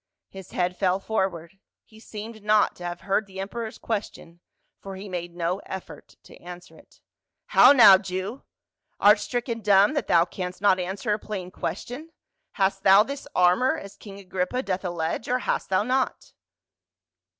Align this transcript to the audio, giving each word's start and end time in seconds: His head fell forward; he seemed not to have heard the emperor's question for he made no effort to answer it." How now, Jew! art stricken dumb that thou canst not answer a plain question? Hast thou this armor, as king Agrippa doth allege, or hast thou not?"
His 0.29 0.49
head 0.49 0.75
fell 0.75 0.99
forward; 0.99 1.59
he 1.83 1.99
seemed 1.99 2.41
not 2.41 2.75
to 2.77 2.83
have 2.83 3.01
heard 3.01 3.27
the 3.27 3.39
emperor's 3.39 3.77
question 3.77 4.39
for 4.79 4.95
he 4.95 5.07
made 5.07 5.35
no 5.35 5.59
effort 5.67 6.15
to 6.23 6.35
answer 6.37 6.75
it." 6.75 7.01
How 7.55 7.71
now, 7.71 7.99
Jew! 7.99 8.41
art 8.99 9.19
stricken 9.19 9.61
dumb 9.61 9.93
that 9.93 10.07
thou 10.07 10.25
canst 10.25 10.59
not 10.59 10.79
answer 10.79 11.13
a 11.13 11.19
plain 11.19 11.51
question? 11.51 12.09
Hast 12.53 12.81
thou 12.81 13.03
this 13.03 13.27
armor, 13.35 13.77
as 13.77 13.95
king 13.95 14.17
Agrippa 14.17 14.63
doth 14.63 14.83
allege, 14.83 15.27
or 15.29 15.37
hast 15.37 15.69
thou 15.69 15.83
not?" 15.83 16.33